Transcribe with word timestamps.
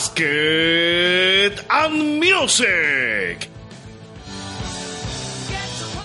Basket 0.00 1.62
and 1.68 2.18
Music. 2.18 3.50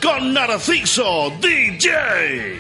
Con 0.01 0.33
Narciso 0.33 1.31
DJ. 1.39 2.59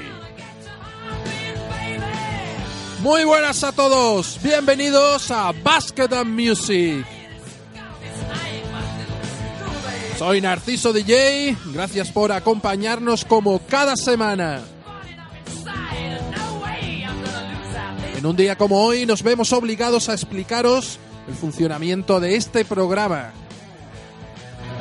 Muy 3.01 3.25
buenas 3.25 3.65
a 3.65 3.73
todos, 3.73 4.39
bienvenidos 4.41 5.29
a 5.29 5.51
Basket 5.51 6.13
and 6.13 6.39
Music. 6.39 7.05
Soy 10.17 10.39
Narciso 10.39 10.93
DJ, 10.93 11.57
gracias 11.65 12.11
por 12.11 12.31
acompañarnos 12.31 13.25
como 13.25 13.59
cada 13.67 13.97
semana. 13.97 14.61
En 18.15 18.25
un 18.25 18.37
día 18.37 18.57
como 18.57 18.85
hoy 18.85 19.05
nos 19.05 19.21
vemos 19.21 19.51
obligados 19.51 20.07
a 20.07 20.13
explicaros 20.13 20.97
el 21.27 21.33
funcionamiento 21.33 22.19
de 22.19 22.35
este 22.35 22.65
programa. 22.65 23.31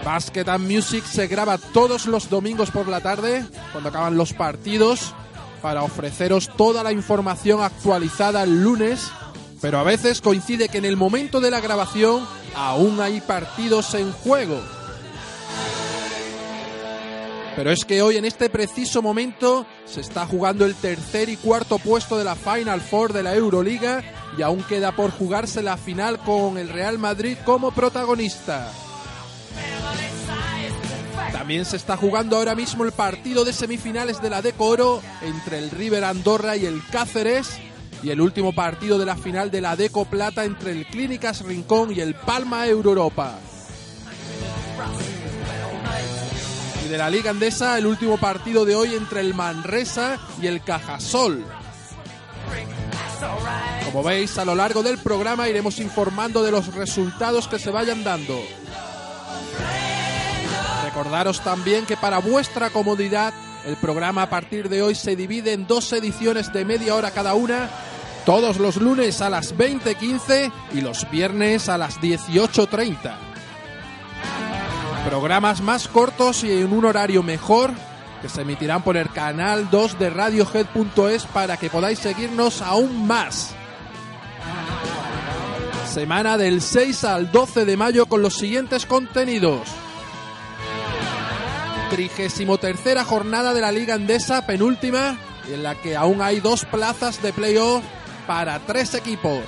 Basket 0.04 0.48
and 0.48 0.70
Music 0.70 1.04
se 1.04 1.26
graba 1.26 1.56
todos 1.58 2.06
los 2.06 2.28
domingos 2.28 2.70
por 2.70 2.88
la 2.88 3.00
tarde, 3.00 3.44
cuando 3.72 3.88
acaban 3.88 4.16
los 4.16 4.34
partidos, 4.34 5.14
para 5.62 5.82
ofreceros 5.82 6.50
toda 6.56 6.82
la 6.82 6.92
información 6.92 7.62
actualizada 7.62 8.42
el 8.42 8.62
lunes, 8.62 9.10
pero 9.62 9.78
a 9.78 9.82
veces 9.82 10.20
coincide 10.20 10.68
que 10.68 10.78
en 10.78 10.84
el 10.84 10.98
momento 10.98 11.40
de 11.40 11.51
la 11.51 11.60
grabación 11.60 12.26
aún 12.54 13.01
hay 13.01 13.23
partidos 13.23 13.95
en 13.95 14.12
juego. 14.12 14.60
Pero 17.57 17.71
es 17.71 17.85
que 17.85 18.02
hoy 18.02 18.16
en 18.16 18.24
este 18.24 18.51
preciso 18.51 19.01
momento 19.01 19.65
se 19.85 20.01
está 20.01 20.27
jugando 20.27 20.66
el 20.66 20.74
tercer 20.74 21.29
y 21.29 21.37
cuarto 21.37 21.79
puesto 21.79 22.19
de 22.19 22.24
la 22.24 22.35
Final 22.35 22.80
Four 22.80 23.13
de 23.13 23.23
la 23.23 23.35
Euroliga 23.35 24.02
y 24.37 24.43
aún 24.43 24.63
queda 24.65 24.93
por 24.97 25.13
jugarse 25.13 25.63
la 25.63 25.77
final 25.77 26.19
con 26.19 26.59
el 26.59 26.69
Real 26.69 26.99
Madrid 26.99 27.37
como 27.45 27.71
protagonista. 27.71 28.73
También 31.30 31.65
se 31.65 31.77
está 31.77 31.97
jugando 31.97 32.37
ahora 32.37 32.55
mismo 32.55 32.85
el 32.85 32.93
partido 32.93 33.45
de 33.45 33.52
semifinales 33.52 34.21
de 34.21 34.30
la 34.30 34.43
Deco 34.43 34.66
Oro 34.66 35.02
entre 35.23 35.59
el 35.59 35.71
River 35.71 36.05
Andorra 36.05 36.57
y 36.57 36.66
el 36.66 36.82
Cáceres 36.91 37.59
y 38.02 38.10
el 38.10 38.21
último 38.21 38.52
partido 38.52 38.99
de 38.99 39.07
la 39.07 39.16
final 39.16 39.51
de 39.51 39.60
la 39.60 39.77
Deco 39.77 40.07
Plata 40.07 40.45
entre 40.45 40.73
el 40.73 40.87
Clínicas 40.87 41.43
Rincón 41.43 41.93
y 41.95 42.01
el 42.01 42.15
Palma 42.15 42.66
Europa. 42.66 43.38
Y 46.85 46.88
de 46.88 46.99
la 46.99 47.09
Liga 47.09 47.30
Andesa, 47.30 47.79
el 47.79 47.87
último 47.87 48.18
partido 48.18 48.65
de 48.65 48.74
hoy 48.74 48.95
entre 48.95 49.21
el 49.21 49.32
Manresa 49.32 50.18
y 50.40 50.46
el 50.46 50.63
Cajasol. 50.63 51.45
Como 53.87 54.02
veis, 54.02 54.37
a 54.38 54.45
lo 54.45 54.54
largo 54.54 54.82
del 54.82 54.99
programa 54.99 55.49
iremos 55.49 55.79
informando 55.79 56.43
de 56.43 56.51
los 56.51 56.74
resultados 56.74 57.49
que 57.49 57.59
se 57.59 57.71
vayan 57.71 58.04
dando. 58.04 58.38
Recordaros 60.85 61.41
también 61.43 61.87
que 61.87 61.96
para 61.96 62.18
vuestra 62.18 62.71
comodidad, 62.71 63.32
el 63.66 63.76
programa 63.76 64.22
a 64.22 64.31
partir 64.31 64.69
de 64.69 64.82
hoy 64.82 64.94
se 64.94 65.16
divide 65.16 65.53
en 65.53 65.66
dos 65.66 65.91
ediciones 65.93 66.53
de 66.53 66.65
media 66.65 66.94
hora 66.94 67.12
cada 67.12 67.34
una, 67.34 67.71
todos 68.26 68.59
los 68.59 68.76
lunes 68.76 69.22
a 69.22 69.31
las 69.31 69.56
20.15 69.56 70.53
y 70.75 70.81
los 70.82 71.10
viernes 71.10 71.69
a 71.69 71.78
las 71.78 71.98
18.30. 72.00 73.34
Programas 75.06 75.60
más 75.60 75.87
cortos 75.87 76.44
y 76.44 76.53
en 76.53 76.72
un 76.72 76.84
horario 76.84 77.22
mejor 77.22 77.72
que 78.22 78.28
se 78.28 78.41
emitirán 78.41 78.82
por 78.82 78.97
el 78.97 79.10
canal 79.10 79.69
2 79.70 79.98
de 79.98 80.10
radiohead.es 80.10 81.26
para 81.26 81.59
que 81.59 81.69
podáis 81.69 81.98
seguirnos 81.98 82.62
aún 82.62 83.06
más. 83.06 83.54
Semana 85.93 86.38
del 86.38 86.62
6 86.62 87.04
al 87.04 87.31
12 87.31 87.66
de 87.66 87.76
mayo 87.76 88.06
con 88.06 88.22
los 88.22 88.34
siguientes 88.34 88.87
contenidos. 88.87 89.69
33 91.91 93.04
jornada 93.04 93.53
de 93.53 93.60
la 93.60 93.70
Liga 93.70 93.94
Andesa, 93.94 94.47
penúltima, 94.47 95.19
en 95.48 95.62
la 95.62 95.75
que 95.75 95.97
aún 95.97 96.22
hay 96.22 96.41
dos 96.41 96.64
plazas 96.64 97.22
de 97.22 97.32
playoff 97.32 97.84
para 98.26 98.59
tres 98.60 98.94
equipos. 98.94 99.44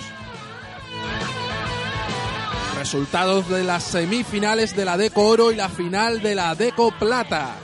Resultados 2.87 3.49
de 3.49 3.65
las 3.65 3.83
semifinales 3.83 4.77
de 4.77 4.85
la 4.85 4.97
Deco 4.97 5.27
Oro 5.27 5.51
y 5.51 5.57
la 5.57 5.69
final 5.69 6.23
de 6.23 6.37
la 6.37 6.55
Deco 6.55 6.93
Plata. 6.97 7.57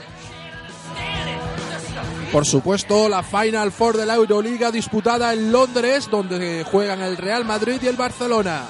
Por 2.29 2.45
supuesto, 2.45 3.07
la 3.07 3.23
Final 3.23 3.71
Four 3.71 3.95
de 3.95 4.05
la 4.05 4.15
Euroliga 4.15 4.69
disputada 4.69 5.31
en 5.31 5.49
Londres, 5.49 6.09
donde 6.11 6.65
juegan 6.69 7.01
el 7.01 7.15
Real 7.15 7.45
Madrid 7.45 7.79
y 7.81 7.87
el 7.87 7.95
Barcelona. 7.95 8.63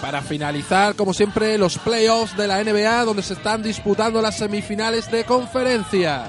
Para 0.00 0.22
finalizar, 0.22 0.94
como 0.94 1.12
siempre, 1.12 1.58
los 1.58 1.76
playoffs 1.78 2.36
de 2.36 2.46
la 2.46 2.62
NBA, 2.62 3.02
donde 3.02 3.24
se 3.24 3.34
están 3.34 3.60
disputando 3.60 4.22
las 4.22 4.38
semifinales 4.38 5.10
de 5.10 5.24
conferencia. 5.24 6.26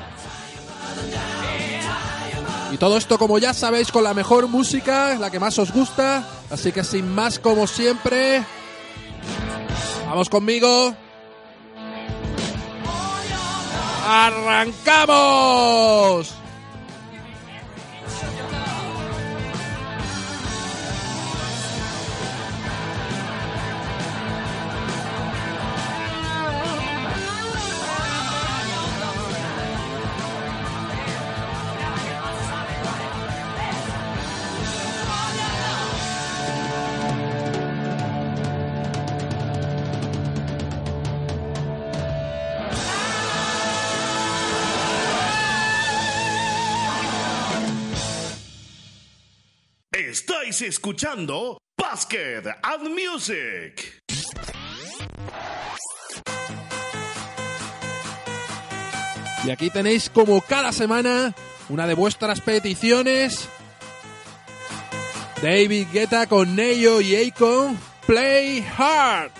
Y 2.71 2.77
todo 2.77 2.97
esto, 2.97 3.19
como 3.19 3.37
ya 3.37 3.53
sabéis, 3.53 3.91
con 3.91 4.03
la 4.03 4.15
mejor 4.15 4.47
música, 4.47 5.15
la 5.19 5.29
que 5.29 5.39
más 5.39 5.59
os 5.59 5.71
gusta. 5.71 6.34
Así 6.49 6.71
que 6.71 6.83
sin 6.83 7.13
más, 7.13 7.39
como 7.39 7.65
siempre, 7.67 8.43
vamos 10.07 10.29
conmigo. 10.29 10.93
¡Arrancamos! 14.07 15.55
Estáis 50.09 50.61
escuchando 50.61 51.57
Basket 51.75 52.43
and 52.61 52.89
Music. 52.89 54.03
Y 59.43 59.49
aquí 59.49 59.71
tenéis 59.71 60.11
como 60.11 60.41
cada 60.41 60.71
semana 60.71 61.33
una 61.69 61.87
de 61.87 61.95
vuestras 61.95 62.39
peticiones. 62.39 63.49
David 65.41 65.87
Guetta 65.91 66.27
con 66.27 66.55
Neyo 66.55 67.01
y 67.01 67.15
Akon, 67.15 67.75
Play 68.05 68.63
Hard. 68.77 69.31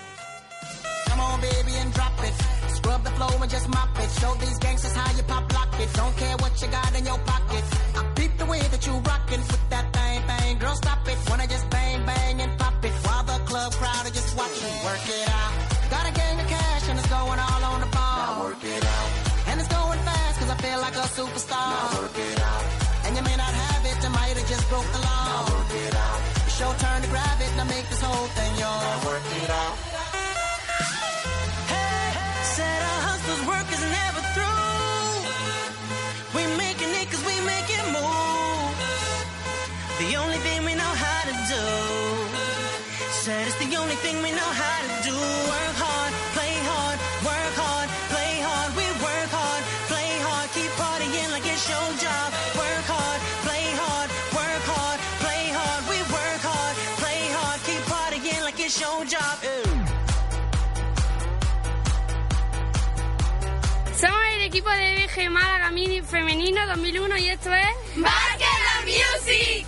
Come 1.08 1.22
on, 1.22 1.42
baby, 1.42 1.76
and 1.80 1.94
drop 1.94 2.12
it. 2.24 2.34
Scrub 2.76 3.03
the 3.03 3.12
flow 3.12 3.40
and 3.40 3.52
just 3.52 3.70
mop 3.70 3.90
it. 4.00 4.09
Show 4.20 4.34
these 4.40 4.58
gangsters 4.58 4.94
how 4.96 5.16
you 5.16 5.24
pop 5.28 5.53
lock 5.53 5.80
it. 5.80 5.94
Don't 5.94 6.18
care 6.18 6.36
what 6.38 6.59
you 6.59 6.68
got 6.70 6.97
in 6.97 7.06
your 7.06 7.20
pocket. 7.20 7.64
I 7.96 8.03
peep 8.16 8.35
the 8.40 8.46
way 8.47 8.61
that 8.61 8.84
you 8.88 8.94
rockin' 8.94 9.24
broke 24.70 24.91
the 24.91 25.00
law. 25.00 25.46
It's 26.46 26.59
your 26.59 26.73
turn 26.76 27.02
to 27.02 27.09
grab 27.09 27.41
it, 27.41 27.52
now 27.58 27.66
make 27.66 27.88
this 27.90 28.02
whole 28.02 28.28
thing 28.28 28.52
yours. 28.58 28.82
Now 28.84 29.06
work 29.06 29.23
it 29.44 29.50
out. 29.50 29.95
BG 65.16 65.29
Málaga 65.29 65.72
Mini 65.72 66.02
Femenino 66.02 66.59
2001 66.67 67.17
y 67.20 67.29
esto 67.29 67.53
es... 67.53 67.67
¡Basket 67.96 68.59
la 68.67 68.82
Music! 68.84 69.66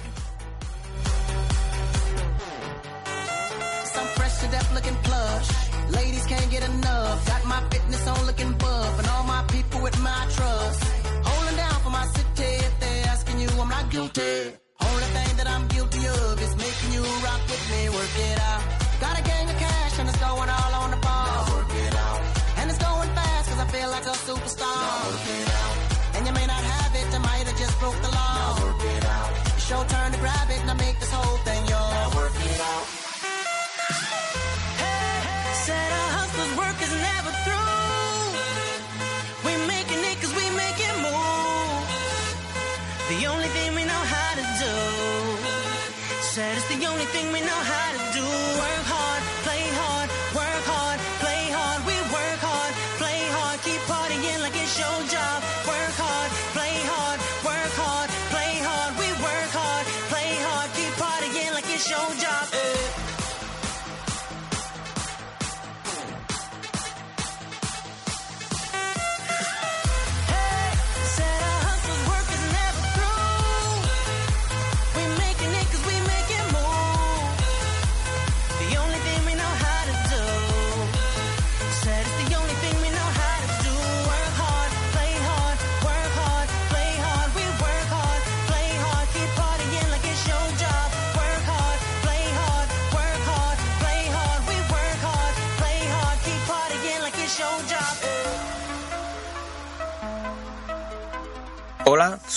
looking 4.73 4.95
plush. 5.03 5.49
Ladies 5.89 6.25
can't 6.25 6.51
get 6.51 6.63
enough. 6.67 7.25
Got 7.25 7.45
my 7.45 7.61
fitness 7.69 8.07
on 8.07 8.25
looking 8.25 8.51
buff, 8.53 8.99
and 8.99 9.07
all 9.07 9.23
my 9.23 9.43
people 9.47 9.81
with 9.81 9.97
my 10.01 10.27
trust. 10.35 10.83
Holding 11.23 11.55
down 11.55 11.79
for 11.81 11.89
my 11.91 12.05
city. 12.07 12.51
If 12.67 12.79
they're 12.81 13.07
asking 13.07 13.39
you, 13.39 13.49
I'm 13.61 13.69
not 13.69 13.89
guilty. 13.89 14.53
Only 14.81 15.07
thing 15.15 15.37
that 15.37 15.47
I'm 15.47 15.67
guilty 15.67 16.05
of 16.07 16.41
is 16.41 16.55
making 16.57 16.91
you 16.93 17.03
rock 17.23 17.41
with 17.47 17.63
me. 17.71 17.89
Work 17.89 18.15
it 18.29 18.39
out. 18.41 18.66
It's 29.67 29.75
your 29.75 29.83
turn 29.83 30.13
to 30.13 30.19
grab 30.19 30.49
it 30.49 30.61
and 30.63 30.79
make 30.79 30.97
this 30.97 31.11
whole 31.11 31.37
thing 31.43 31.59
yours. 31.67 31.91
Now 31.91 32.15
work 32.15 32.31
it 32.39 32.59
out. 32.71 32.87
Hey, 34.79 35.51
said 35.67 35.91
our 35.91 36.09
hustler's 36.15 36.53
work 36.55 36.77
is 36.87 36.93
never 37.07 37.31
through. 37.43 38.31
We 39.43 39.51
making 39.67 39.99
it 40.07 40.15
cause 40.23 40.31
we 40.39 40.47
make 40.55 40.79
it 40.79 40.95
move. 41.03 41.83
The 43.11 43.27
only 43.27 43.49
thing 43.51 43.75
we 43.75 43.83
know 43.83 44.03
how 44.15 44.31
to 44.39 44.45
do. 44.63 44.75
Said 46.31 46.55
it's 46.55 46.67
the 46.71 46.85
only 46.87 47.07
thing 47.11 47.33
we 47.33 47.41
know 47.41 47.61
how 47.71 47.91
to 47.91 47.97
do. 47.97 48.06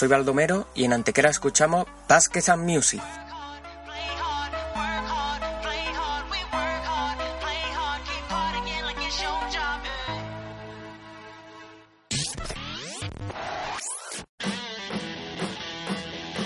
Soy 0.00 0.08
Baldomero 0.08 0.66
y 0.74 0.84
en 0.84 0.94
Antequera 0.94 1.28
escuchamos 1.28 1.86
Baskets 2.08 2.48
and 2.48 2.64
Music. 2.64 3.02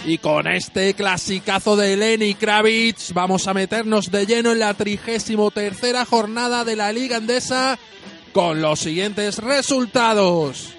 Y 0.05 0.19
con 0.19 0.49
este 0.49 0.95
clasicazo 0.95 1.77
de 1.77 1.97
Lenny 1.97 2.35
Kravitz 2.35 3.13
vamos 3.13 3.47
a 3.47 3.55
meternos 3.55 4.11
de 4.11 4.27
lleno 4.27 4.51
en 4.51 4.59
la 4.59 4.75
trigésimo 4.75 5.53
tercera 5.53 6.05
jornada 6.05 6.65
de 6.65 6.75
la 6.75 6.91
Liga 6.91 7.19
Andesa 7.19 7.79
con 8.33 8.61
los 8.61 8.81
siguientes 8.81 9.39
resultados. 9.39 10.75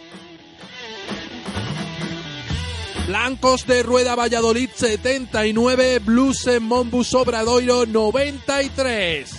Blancos 3.07 3.67
de 3.67 3.83
Rueda 3.83 4.15
Valladolid 4.15 4.69
79, 4.73 5.99
Blues 5.99 6.47
en 6.47 6.63
Monbus 6.63 7.13
Obradoiro 7.13 7.85
93. 7.85 9.31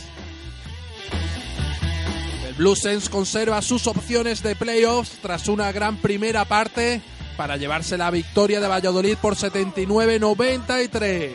El 2.46 2.54
Bluesens 2.54 3.08
conserva 3.08 3.60
sus 3.62 3.88
opciones 3.88 4.44
de 4.44 4.54
playoffs 4.54 5.18
tras 5.20 5.48
una 5.48 5.72
gran 5.72 5.96
primera 5.96 6.44
parte 6.44 7.02
para 7.36 7.56
llevarse 7.56 7.98
la 7.98 8.12
victoria 8.12 8.60
de 8.60 8.68
Valladolid 8.68 9.16
por 9.20 9.34
79-93. 9.34 11.32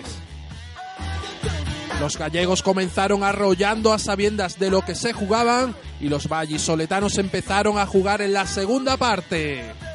Los 1.99 2.17
gallegos 2.17 2.63
comenzaron 2.63 3.25
arrollando 3.25 3.91
a 3.91 3.99
sabiendas 3.99 4.57
de 4.57 4.69
lo 4.69 4.83
que 4.83 4.95
se 4.95 5.11
jugaban 5.11 5.75
y 5.99 6.07
los 6.07 6.29
vallisoletanos 6.29 7.17
empezaron 7.17 7.77
a 7.77 7.85
jugar 7.85 8.21
en 8.21 8.31
la 8.31 8.47
segunda 8.47 8.95
parte. 8.95 9.90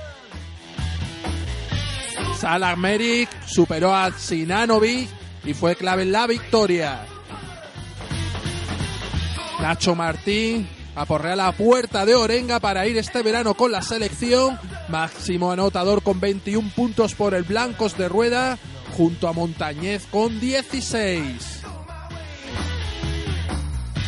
Salah 2.38 2.77
Merrick 2.77 3.31
superó 3.47 3.94
a 3.94 4.12
Sinanovic 4.12 5.09
y 5.44 5.55
fue 5.55 5.75
clave 5.75 6.03
en 6.03 6.12
la 6.12 6.27
victoria. 6.27 7.06
Nacho 9.61 9.94
Martín 9.94 10.69
aporrea 10.94 11.35
la 11.35 11.53
puerta 11.53 12.05
de 12.05 12.15
Orenga 12.15 12.61
para 12.61 12.87
ir 12.87 12.99
este 12.99 13.23
verano 13.23 13.55
con 13.55 13.73
la 13.73 13.81
selección. 13.81 14.59
Máximo 14.88 15.50
anotador 15.50 16.03
con 16.03 16.21
21 16.21 16.71
puntos 16.77 17.15
por 17.15 17.35
el 17.35 17.44
Blancos 17.44 17.97
de 17.97 18.09
Rueda, 18.09 18.59
junto 18.97 19.29
a 19.29 19.33
Montañez 19.33 20.06
con 20.11 20.38
16. 20.38 21.62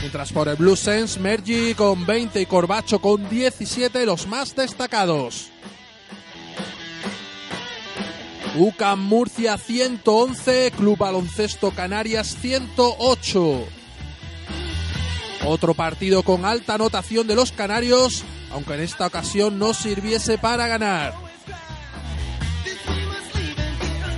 Mientras 0.01 0.33
por 0.33 0.49
el 0.49 0.57
Blue 0.57 0.77
Sense, 0.77 1.19
Mergi 1.19 1.75
con 1.75 2.05
20 2.05 2.41
y 2.41 2.47
Corbacho 2.47 3.01
con 3.01 3.29
17, 3.29 4.05
los 4.05 4.27
más 4.27 4.55
destacados. 4.55 5.51
UCAM 8.59 8.99
Murcia 8.99 9.57
111, 9.57 10.73
Club 10.77 10.99
Baloncesto 10.99 11.71
Canarias 11.71 12.37
108. 12.41 13.65
Otro 15.47 15.75
partido 15.75 16.25
con 16.25 16.45
alta 16.45 16.75
anotación 16.75 17.29
de 17.29 17.37
los 17.37 17.53
canarios, 17.53 18.25
aunque 18.51 18.75
en 18.75 18.81
esta 18.81 19.07
ocasión 19.07 19.61
no 19.61 19.75
sirviese 19.75 20.39
para 20.39 20.67
ganar. 20.67 21.15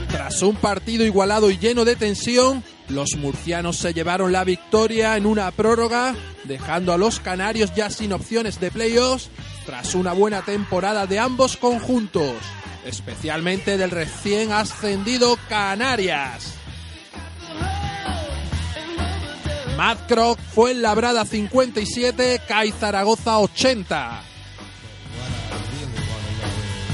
Tras 0.08 0.40
un 0.40 0.56
partido 0.56 1.04
igualado 1.04 1.50
y 1.50 1.58
lleno 1.58 1.84
de 1.84 1.96
tensión, 1.96 2.64
los 2.88 3.16
murcianos 3.18 3.76
se 3.76 3.92
llevaron 3.92 4.32
la 4.32 4.44
victoria 4.44 5.18
en 5.18 5.26
una 5.26 5.50
prórroga, 5.50 6.14
dejando 6.44 6.94
a 6.94 6.98
los 6.98 7.20
canarios 7.20 7.74
ya 7.74 7.90
sin 7.90 8.14
opciones 8.14 8.58
de 8.58 8.70
playoffs 8.70 9.28
tras 9.66 9.94
una 9.94 10.14
buena 10.14 10.40
temporada 10.40 11.06
de 11.06 11.18
ambos 11.18 11.58
conjuntos, 11.58 12.32
especialmente 12.84 13.76
del 13.76 13.90
recién 13.90 14.52
ascendido 14.52 15.38
Canarias. 15.48 16.54
Madcroc 19.76 20.38
fue 20.38 20.72
en 20.72 20.82
Labrada 20.82 21.24
57, 21.24 22.42
CAI 22.46 22.70
Zaragoza 22.72 23.38
80. 23.38 24.22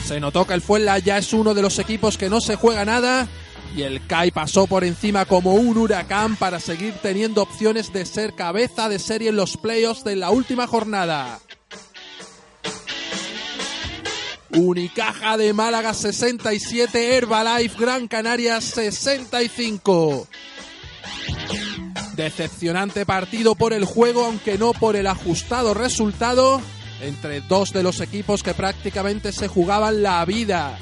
Se 0.07 0.21
notó 0.21 0.47
que 0.47 0.55
el 0.55 0.61
Fuenla 0.61 1.01
ya 1.01 1.19
es 1.19 1.33
uno 1.33 1.53
de 1.53 1.63
los 1.63 1.81
equipos 1.81 2.17
que 2.17 2.31
no 2.31 2.41
se 2.41 2.55
juega 2.55 2.85
nada 2.85 3.27
y 3.75 3.83
el 3.83 4.07
CAI 4.07 4.31
pasó 4.31 4.67
por 4.67 4.85
encima 4.85 5.25
como 5.25 5.55
un 5.55 5.77
huracán 5.77 6.37
para 6.37 6.61
seguir 6.61 6.95
teniendo 7.03 7.43
opciones 7.43 7.93
de 7.93 8.07
ser 8.07 8.35
cabeza 8.35 8.89
de 8.89 8.99
serie 8.99 9.31
en 9.31 9.37
los 9.37 9.57
playoffs 9.57 10.05
de 10.05 10.17
la 10.17 10.31
última 10.31 10.67
jornada. 10.67 11.41
Unicaja 14.57 15.37
de 15.37 15.53
Málaga 15.53 15.93
67, 15.93 17.17
Herbalife 17.17 17.79
Gran 17.79 18.09
Canaria 18.09 18.61
65. 18.61 20.27
Decepcionante 22.15 23.05
partido 23.05 23.55
por 23.55 23.75
el 23.75 23.85
juego, 23.85 24.25
aunque 24.25 24.57
no 24.57 24.73
por 24.73 24.97
el 24.97 25.07
ajustado 25.09 25.75
resultado, 25.75 26.63
entre 27.03 27.43
dos 27.43 27.75
de 27.75 27.83
los 27.83 28.01
equipos 28.01 28.43
que 28.43 28.55
prácticamente 28.55 29.31
se 29.31 29.47
jugaban 29.47 30.03
la 30.03 30.25
vida. 30.25 30.79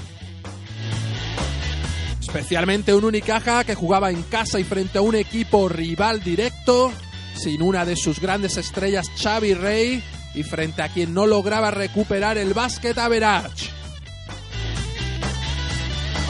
Especialmente 2.21 2.95
un 2.95 3.05
Unicaja 3.05 3.65
que 3.65 3.75
jugaba 3.75 4.11
en 4.11 4.23
casa 4.23 4.61
y 4.61 4.65
frente 4.65 4.99
a 4.99 5.03
un 5.03 5.17
equipo 5.17 5.69
rival 5.69 6.23
directo, 6.23 6.93
sin 7.37 7.61
una 7.61 7.85
de 7.85 7.97
sus 7.97 8.21
grandes 8.21 8.57
estrellas 8.57 9.11
Xavi 9.21 9.55
Rey 9.55 10.03
y 10.35 10.43
frente 10.43 10.83
a 10.83 10.89
quien 10.89 11.15
no 11.15 11.27
lograba 11.27 11.71
recuperar 11.71 12.39
el 12.39 12.55
básquet 12.55 12.97
average. 12.99 13.71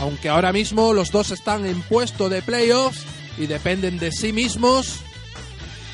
Aunque 0.00 0.28
ahora 0.28 0.52
mismo 0.52 0.92
los 0.92 1.10
dos 1.10 1.30
están 1.30 1.64
en 1.64 1.80
puesto 1.82 2.28
de 2.28 2.42
playoffs 2.42 3.04
y 3.38 3.46
dependen 3.46 3.98
de 3.98 4.12
sí 4.12 4.32
mismos. 4.32 5.00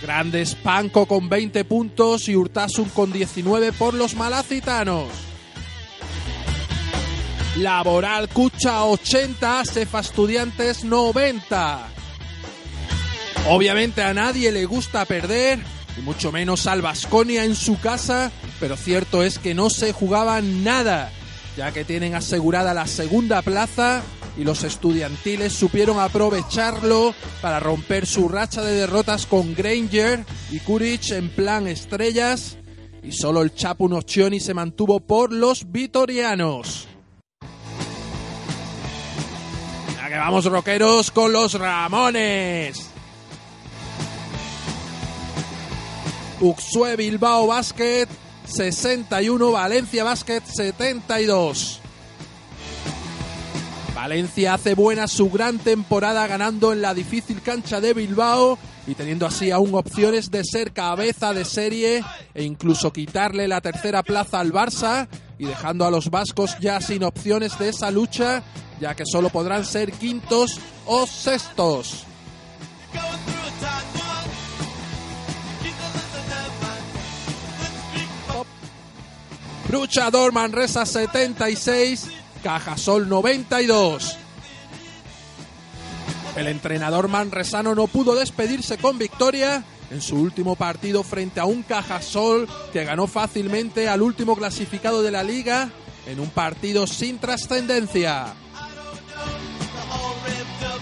Grandes 0.02 0.54
Panco 0.54 1.06
con 1.06 1.28
20 1.28 1.64
puntos 1.64 2.28
y 2.28 2.34
Urtasun 2.34 2.88
con 2.88 3.12
19 3.12 3.72
por 3.72 3.94
los 3.94 4.14
malacitanos. 4.14 5.08
Laboral 7.56 8.28
Cucha 8.28 8.84
80, 8.84 9.64
Cefa 9.64 10.00
Estudiantes 10.00 10.84
90. 10.84 11.88
Obviamente 13.48 14.02
a 14.02 14.14
nadie 14.14 14.52
le 14.52 14.64
gusta 14.64 15.04
perder 15.04 15.58
mucho 16.00 16.32
menos 16.32 16.66
al 16.66 16.82
Basconia 16.82 17.44
en 17.44 17.54
su 17.54 17.78
casa, 17.80 18.30
pero 18.58 18.76
cierto 18.76 19.22
es 19.22 19.38
que 19.38 19.54
no 19.54 19.70
se 19.70 19.92
jugaba 19.92 20.40
nada, 20.40 21.10
ya 21.56 21.72
que 21.72 21.84
tienen 21.84 22.14
asegurada 22.14 22.74
la 22.74 22.86
segunda 22.86 23.42
plaza 23.42 24.02
y 24.36 24.44
los 24.44 24.64
estudiantiles 24.64 25.52
supieron 25.52 25.98
aprovecharlo 25.98 27.14
para 27.42 27.60
romper 27.60 28.06
su 28.06 28.28
racha 28.28 28.62
de 28.62 28.72
derrotas 28.72 29.26
con 29.26 29.54
Granger 29.54 30.24
y 30.50 30.60
Kuric 30.60 31.10
en 31.10 31.28
plan 31.28 31.66
estrellas 31.66 32.56
y 33.02 33.12
solo 33.12 33.42
el 33.42 33.54
Chapu 33.54 33.88
Nocioni 33.88 34.40
se 34.40 34.54
mantuvo 34.54 35.00
por 35.00 35.32
los 35.32 35.70
vitorianos. 35.70 36.88
Ya 39.96 40.08
que 40.08 40.16
vamos 40.16 40.44
rockeros 40.44 41.10
con 41.10 41.32
los 41.32 41.54
Ramones. 41.54 42.89
Uxue 46.40 46.96
Bilbao 46.96 47.46
Basket 47.46 48.08
61, 48.46 49.52
Valencia 49.52 50.04
Basket 50.04 50.42
72. 50.42 51.80
Valencia 53.94 54.54
hace 54.54 54.74
buena 54.74 55.06
su 55.06 55.28
gran 55.28 55.58
temporada 55.58 56.26
ganando 56.26 56.72
en 56.72 56.80
la 56.80 56.94
difícil 56.94 57.42
cancha 57.42 57.82
de 57.82 57.92
Bilbao 57.92 58.58
y 58.86 58.94
teniendo 58.94 59.26
así 59.26 59.50
aún 59.50 59.74
opciones 59.74 60.30
de 60.30 60.42
ser 60.42 60.72
cabeza 60.72 61.34
de 61.34 61.44
serie 61.44 62.02
e 62.32 62.42
incluso 62.42 62.90
quitarle 62.90 63.46
la 63.46 63.60
tercera 63.60 64.02
plaza 64.02 64.40
al 64.40 64.52
Barça 64.52 65.06
y 65.38 65.44
dejando 65.44 65.84
a 65.84 65.90
los 65.90 66.08
vascos 66.08 66.56
ya 66.58 66.80
sin 66.80 67.04
opciones 67.04 67.58
de 67.58 67.68
esa 67.68 67.90
lucha, 67.90 68.42
ya 68.80 68.94
que 68.94 69.04
solo 69.04 69.28
podrán 69.28 69.66
ser 69.66 69.92
quintos 69.92 70.58
o 70.86 71.06
sextos. 71.06 72.06
Luchador 79.70 80.32
Manresa 80.32 80.84
76, 80.84 82.08
Cajasol 82.42 83.08
92. 83.08 84.16
El 86.36 86.48
entrenador 86.48 87.06
manresano 87.06 87.76
no 87.76 87.86
pudo 87.86 88.16
despedirse 88.16 88.78
con 88.78 88.98
victoria 88.98 89.62
en 89.92 90.00
su 90.00 90.16
último 90.16 90.56
partido 90.56 91.04
frente 91.04 91.38
a 91.38 91.44
un 91.44 91.62
Cajasol 91.62 92.48
que 92.72 92.84
ganó 92.84 93.06
fácilmente 93.06 93.88
al 93.88 94.02
último 94.02 94.34
clasificado 94.34 95.02
de 95.02 95.12
la 95.12 95.22
liga 95.22 95.70
en 96.06 96.18
un 96.18 96.30
partido 96.30 96.88
sin 96.88 97.18
trascendencia. 97.18 98.34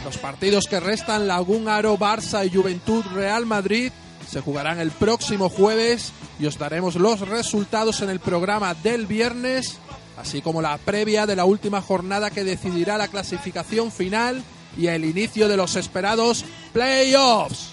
Los 0.03 0.17
partidos 0.17 0.67
que 0.67 0.81
restan 0.81 1.29
Lagún 1.29 1.69
Aro, 1.69 1.99
Barça 1.99 2.47
y 2.47 2.55
Juventud 2.55 3.05
Real 3.13 3.45
Madrid 3.45 3.93
se 4.29 4.41
jugarán 4.41 4.79
el 4.79 4.91
próximo 4.91 5.49
jueves 5.49 6.13
y 6.39 6.47
os 6.47 6.59
daremos 6.59 6.97
los 6.97 7.21
resultados 7.21 8.03
en 8.03 8.11
el 8.11 8.21
programa 8.21 8.75
del 8.75 9.07
viernes, 9.07 9.79
así 10.19 10.43
como 10.43 10.61
la 10.61 10.77
previa 10.79 11.27
de 11.27 11.37
la 11.37 11.47
última 11.47 11.81
jornada 11.81 12.31
que 12.31 12.45
decidirá 12.45 12.99
la 12.99 13.09
clasificación 13.09 13.91
final 13.91 14.43
y 14.77 14.89
el 14.89 15.05
inicio 15.05 15.49
de 15.49 15.57
los 15.57 15.77
esperados 15.77 16.45
playoffs. 16.73 17.71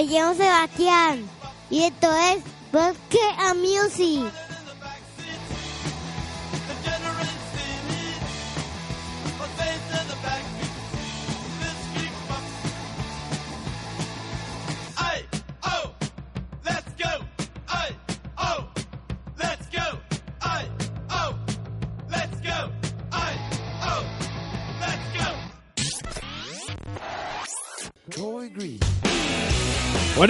Me 0.00 0.06
llamo 0.06 0.32
Sebastián 0.32 1.28
y 1.68 1.82
esto 1.82 2.10
es 2.10 2.42
Bosque 2.72 3.18
a 3.36 3.52
Music. 3.52 4.32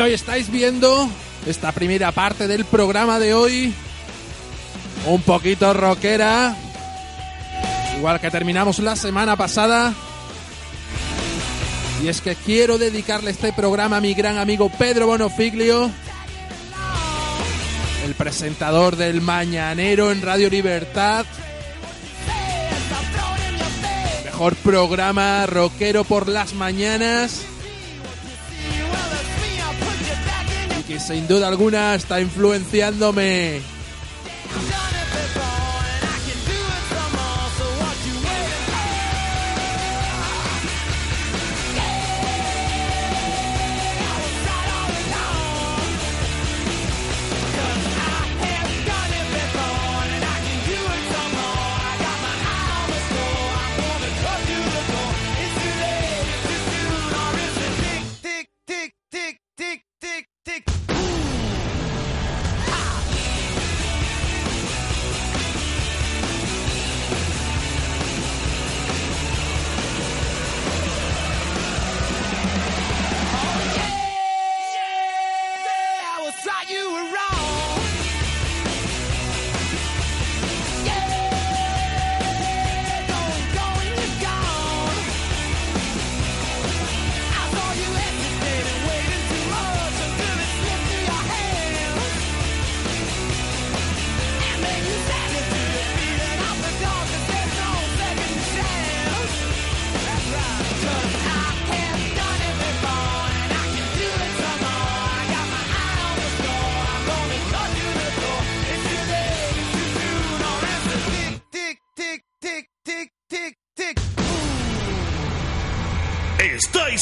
Bueno, 0.01 0.13
y 0.13 0.15
estáis 0.15 0.51
viendo 0.51 1.11
esta 1.45 1.73
primera 1.73 2.11
parte 2.11 2.49
del 2.49 2.65
programa 2.65 3.19
de 3.19 3.35
hoy. 3.35 3.75
Un 5.05 5.21
poquito 5.21 5.75
rockera. 5.75 6.57
Igual 7.99 8.19
que 8.19 8.31
terminamos 8.31 8.79
la 8.79 8.97
semana 8.97 9.37
pasada. 9.37 9.93
Y 12.03 12.09
es 12.09 12.23
que 12.23 12.35
quiero 12.35 12.79
dedicarle 12.79 13.31
este 13.31 13.53
programa 13.53 13.99
a 13.99 14.01
mi 14.01 14.15
gran 14.15 14.39
amigo 14.39 14.71
Pedro 14.71 15.07
Bonofiglio. 15.07 15.91
El 18.03 18.15
presentador 18.15 18.97
del 18.97 19.21
Mañanero 19.21 20.13
en 20.13 20.23
Radio 20.23 20.49
Libertad. 20.49 21.27
Mejor 24.25 24.57
programa 24.57 25.45
rockero 25.45 26.05
por 26.05 26.27
las 26.27 26.55
mañanas. 26.55 27.43
Que 30.91 30.99
sin 30.99 31.29
duda 31.29 31.47
alguna 31.47 31.95
está 31.95 32.21
influenciándome. 32.21 33.61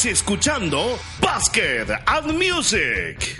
Escuchando 0.06 0.98
Basket 1.20 1.90
and 2.06 2.38
Music. 2.38 3.37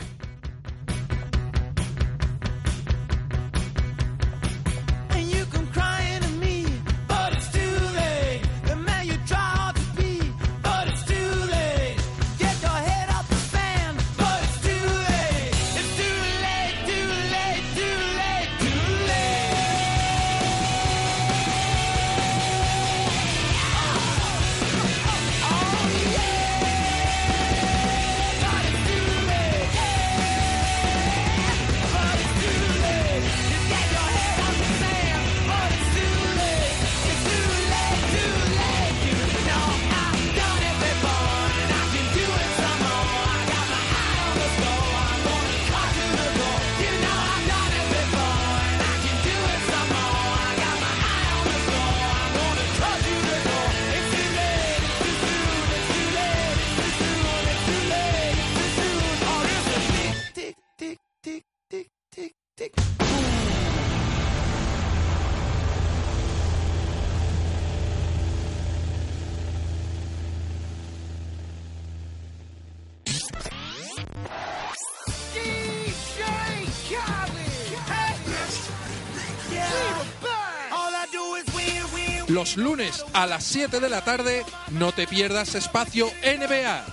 Los 82.38 82.56
lunes 82.56 83.04
a 83.14 83.26
las 83.26 83.42
7 83.42 83.80
de 83.80 83.88
la 83.88 84.04
tarde 84.04 84.44
no 84.70 84.92
te 84.92 85.08
pierdas 85.08 85.56
espacio 85.56 86.06
NBA. 86.22 86.84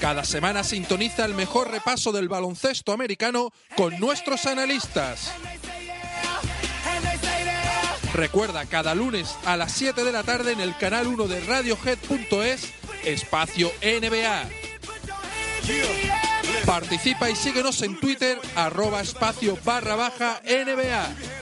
Cada 0.00 0.22
semana 0.22 0.62
sintoniza 0.62 1.24
el 1.24 1.34
mejor 1.34 1.72
repaso 1.72 2.12
del 2.12 2.28
baloncesto 2.28 2.92
americano 2.92 3.50
con 3.76 3.98
nuestros 3.98 4.46
analistas. 4.46 5.32
Recuerda, 8.12 8.64
cada 8.66 8.94
lunes 8.94 9.34
a 9.44 9.56
las 9.56 9.72
7 9.72 10.04
de 10.04 10.12
la 10.12 10.22
tarde 10.22 10.52
en 10.52 10.60
el 10.60 10.76
canal 10.76 11.08
1 11.08 11.26
de 11.26 11.40
Radiohead.es, 11.40 12.72
espacio 13.04 13.72
NBA. 13.82 14.48
Participa 16.64 17.28
y 17.28 17.34
síguenos 17.34 17.82
en 17.82 17.98
Twitter, 17.98 18.38
arroba 18.54 19.00
espacio 19.00 19.58
barra 19.64 19.96
baja 19.96 20.40
NBA. 20.44 21.33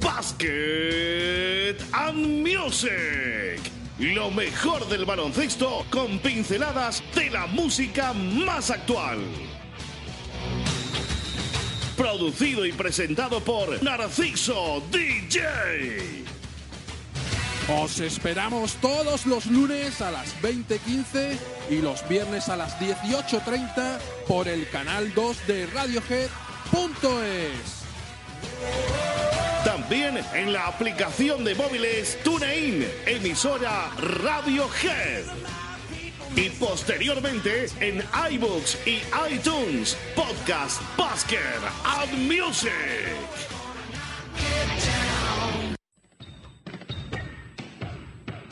Basket 0.00 1.76
and 1.92 2.42
Music. 2.42 3.60
Lo 3.98 4.30
mejor 4.30 4.86
del 4.88 5.04
baloncesto 5.04 5.84
con 5.90 6.18
pinceladas 6.18 7.02
de 7.14 7.30
la 7.30 7.46
música 7.46 8.12
más 8.12 8.70
actual. 8.70 9.18
Producido 11.96 12.66
y 12.66 12.72
presentado 12.72 13.40
por 13.40 13.82
Narciso 13.82 14.82
DJ. 14.90 16.35
Os 17.68 17.98
esperamos 17.98 18.74
todos 18.74 19.26
los 19.26 19.46
lunes 19.46 20.00
a 20.00 20.12
las 20.12 20.40
20.15 20.40 21.36
y 21.68 21.82
los 21.82 22.08
viernes 22.08 22.48
a 22.48 22.56
las 22.56 22.78
18.30 22.78 23.98
por 24.28 24.46
el 24.46 24.68
canal 24.70 25.12
2 25.12 25.46
de 25.48 25.66
Radiohead.es. 25.66 26.30
También 29.64 30.20
en 30.34 30.52
la 30.52 30.68
aplicación 30.68 31.42
de 31.42 31.56
móviles 31.56 32.16
TuneIn, 32.22 32.86
emisora 33.04 33.90
Radiohead. 34.22 35.24
Y 36.36 36.50
posteriormente 36.50 37.66
en 37.80 38.04
iBooks 38.30 38.78
y 38.86 39.00
iTunes, 39.28 39.96
podcast 40.14 40.80
Basket 40.96 41.40
and 41.84 42.12
Music. 42.30 43.55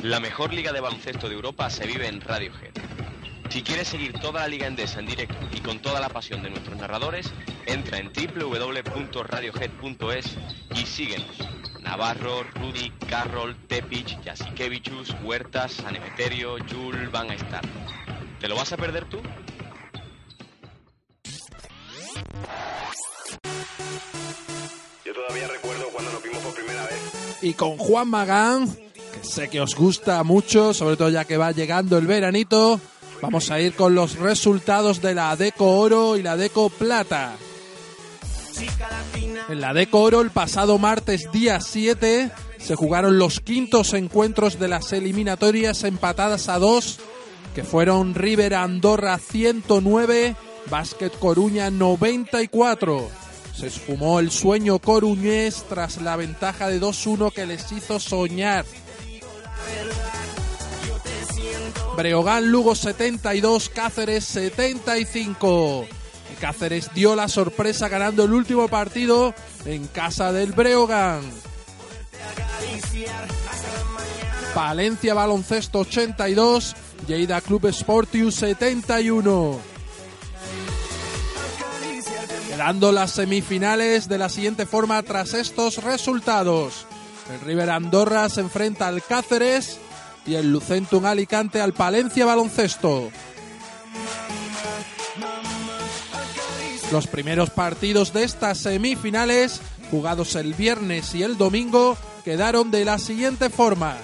La 0.04 0.20
mejor 0.20 0.52
liga 0.52 0.70
de 0.70 0.82
baloncesto 0.82 1.30
de 1.30 1.34
Europa 1.34 1.70
se 1.70 1.86
vive 1.86 2.06
en 2.06 2.20
Radiohead. 2.20 2.74
Si 3.48 3.62
quieres 3.62 3.88
seguir 3.88 4.12
toda 4.12 4.42
la 4.42 4.48
liga 4.48 4.66
endesa 4.66 4.98
en 4.98 5.06
directo 5.06 5.48
y 5.50 5.60
con 5.60 5.78
toda 5.78 5.98
la 5.98 6.10
pasión 6.10 6.42
de 6.42 6.50
nuestros 6.50 6.76
narradores, 6.76 7.32
entra 7.64 7.96
en 7.96 8.12
www.radiohead.es 8.12 10.36
y 10.74 10.84
síguenos. 10.84 11.38
Navarro, 11.80 12.42
Rudy, 12.42 12.90
Carroll, 13.08 13.56
Tepic, 13.66 14.22
Jasikevichus, 14.22 15.16
Huertas, 15.22 15.72
Sanemeterio, 15.72 16.58
Jul 16.70 17.08
van 17.08 17.30
a 17.30 17.34
estar. 17.36 17.62
¿Te 18.40 18.48
lo 18.48 18.56
vas 18.56 18.74
a 18.74 18.76
perder 18.76 19.06
tú? 19.06 19.22
Yo 25.02 25.14
todavía 25.14 25.48
recuerdo 25.48 25.88
cuando 25.94 26.12
nos 26.12 26.22
vimos 26.22 26.42
por 26.42 26.54
primera 26.54 26.82
vez. 26.82 27.38
Y 27.40 27.54
con 27.54 27.78
Juan 27.78 28.10
Magán, 28.10 28.68
sé 29.24 29.48
que 29.48 29.60
os 29.60 29.74
gusta 29.74 30.22
mucho, 30.22 30.74
sobre 30.74 30.96
todo 30.96 31.08
ya 31.08 31.24
que 31.24 31.36
va 31.36 31.52
llegando 31.52 31.98
el 31.98 32.06
veranito, 32.06 32.80
vamos 33.20 33.50
a 33.50 33.60
ir 33.60 33.74
con 33.74 33.94
los 33.94 34.16
resultados 34.18 35.00
de 35.00 35.14
la 35.14 35.34
Deco 35.36 35.78
Oro 35.78 36.16
y 36.16 36.22
la 36.22 36.36
Deco 36.36 36.68
Plata. 36.68 37.36
En 39.48 39.60
la 39.60 39.74
Deco 39.74 40.00
Oro, 40.00 40.20
el 40.20 40.30
pasado 40.30 40.78
martes 40.78 41.30
día 41.32 41.60
7, 41.60 42.30
se 42.58 42.74
jugaron 42.74 43.18
los 43.18 43.40
quintos 43.40 43.94
encuentros 43.94 44.58
de 44.58 44.68
las 44.68 44.92
eliminatorias 44.92 45.84
empatadas 45.84 46.48
a 46.48 46.58
dos, 46.58 46.98
que 47.54 47.64
fueron 47.64 48.14
River 48.14 48.54
Andorra 48.54 49.18
109, 49.18 50.36
Básquet 50.70 51.18
Coruña 51.18 51.70
94. 51.70 53.08
Se 53.54 53.68
esfumó 53.68 54.18
el 54.18 54.30
sueño 54.30 54.78
coruñés 54.80 55.64
tras 55.68 56.02
la 56.02 56.16
ventaja 56.16 56.68
de 56.68 56.80
2-1 56.80 57.32
que 57.32 57.46
les 57.46 57.70
hizo 57.70 58.00
soñar. 58.00 58.64
Breogán 61.96 62.50
Lugo 62.50 62.74
72, 62.74 63.68
Cáceres 63.68 64.24
75. 64.24 65.86
Y 66.32 66.40
Cáceres 66.40 66.90
dio 66.94 67.14
la 67.14 67.28
sorpresa 67.28 67.88
ganando 67.88 68.24
el 68.24 68.32
último 68.32 68.68
partido 68.68 69.34
en 69.64 69.86
casa 69.86 70.32
del 70.32 70.52
Breogán. 70.52 71.22
Palencia 74.54 75.14
Baloncesto 75.14 75.80
82, 75.80 76.76
Lleida 77.06 77.40
Club 77.40 77.72
Sportius 77.72 78.36
71. 78.36 79.60
Quedando 82.48 82.92
las 82.92 83.12
semifinales 83.12 84.08
de 84.08 84.18
la 84.18 84.28
siguiente 84.28 84.66
forma 84.66 85.02
tras 85.02 85.34
estos 85.34 85.82
resultados. 85.82 86.86
El 87.32 87.40
River 87.40 87.70
Andorra 87.70 88.28
se 88.28 88.42
enfrenta 88.42 88.86
al 88.86 89.02
Cáceres 89.02 89.78
y 90.26 90.34
el 90.34 90.52
Lucentum 90.52 91.06
Alicante 91.06 91.60
al 91.60 91.72
Palencia 91.72 92.26
Baloncesto. 92.26 93.10
Los 96.92 97.06
primeros 97.06 97.50
partidos 97.50 98.12
de 98.12 98.24
estas 98.24 98.58
semifinales, 98.58 99.60
jugados 99.90 100.36
el 100.36 100.54
viernes 100.54 101.14
y 101.14 101.22
el 101.22 101.36
domingo, 101.36 101.96
quedaron 102.24 102.70
de 102.70 102.84
la 102.84 102.98
siguiente 102.98 103.48
forma. 103.50 103.96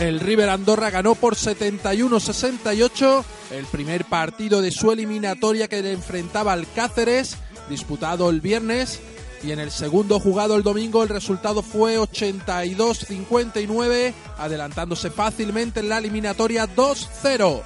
El 0.00 0.18
River 0.18 0.48
Andorra 0.48 0.90
ganó 0.90 1.14
por 1.14 1.36
71-68 1.36 3.24
el 3.52 3.66
primer 3.66 4.06
partido 4.06 4.62
de 4.62 4.70
su 4.70 4.90
eliminatoria 4.90 5.68
que 5.68 5.82
le 5.82 5.92
enfrentaba 5.92 6.54
al 6.54 6.66
Cáceres, 6.72 7.36
disputado 7.68 8.30
el 8.30 8.40
viernes. 8.40 9.00
Y 9.42 9.50
en 9.50 9.58
el 9.58 9.72
segundo 9.72 10.20
jugado 10.20 10.56
el 10.56 10.62
domingo 10.62 11.02
el 11.02 11.08
resultado 11.08 11.62
fue 11.62 11.98
82-59, 11.98 14.12
adelantándose 14.38 15.10
fácilmente 15.10 15.80
en 15.80 15.88
la 15.88 15.98
eliminatoria 15.98 16.68
2-0. 16.68 17.62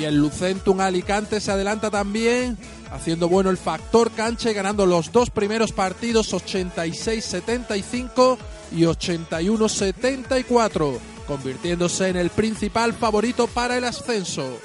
Y 0.00 0.04
el 0.04 0.16
Lucentum 0.16 0.80
Alicante 0.80 1.40
se 1.40 1.52
adelanta 1.52 1.90
también, 1.90 2.56
haciendo 2.90 3.28
bueno 3.28 3.50
el 3.50 3.58
factor 3.58 4.10
cancha 4.12 4.50
y 4.50 4.54
ganando 4.54 4.86
los 4.86 5.12
dos 5.12 5.28
primeros 5.28 5.72
partidos 5.72 6.32
86-75 6.32 8.38
y 8.72 8.84
81-74, 8.84 10.98
convirtiéndose 11.26 12.08
en 12.08 12.16
el 12.16 12.30
principal 12.30 12.94
favorito 12.94 13.46
para 13.46 13.76
el 13.76 13.84
ascenso. 13.84 14.58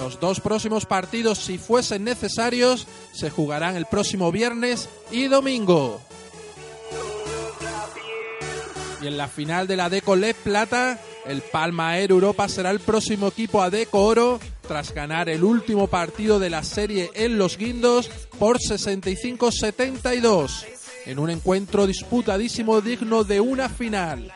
Los 0.00 0.18
dos 0.18 0.40
próximos 0.40 0.86
partidos, 0.86 1.38
si 1.38 1.58
fuesen 1.58 2.04
necesarios, 2.04 2.86
se 3.12 3.30
jugarán 3.30 3.76
el 3.76 3.86
próximo 3.86 4.32
viernes 4.32 4.88
y 5.10 5.28
domingo. 5.28 6.00
Y 9.00 9.06
en 9.06 9.16
la 9.16 9.28
final 9.28 9.66
de 9.66 9.76
la 9.76 9.90
Deco 9.90 10.16
LED 10.16 10.36
Plata, 10.42 11.00
el 11.26 11.42
Palma 11.42 11.98
Air 11.98 12.10
Europa 12.10 12.48
será 12.48 12.70
el 12.70 12.80
próximo 12.80 13.28
equipo 13.28 13.62
a 13.62 13.70
Deco 13.70 14.04
Oro 14.04 14.40
tras 14.66 14.92
ganar 14.92 15.28
el 15.28 15.44
último 15.44 15.86
partido 15.86 16.38
de 16.38 16.50
la 16.50 16.64
serie 16.64 17.10
en 17.14 17.38
Los 17.38 17.58
Guindos 17.58 18.10
por 18.38 18.58
65-72, 18.58 20.66
en 21.06 21.18
un 21.18 21.30
encuentro 21.30 21.86
disputadísimo 21.86 22.80
digno 22.80 23.24
de 23.24 23.40
una 23.40 23.68
final. 23.68 24.32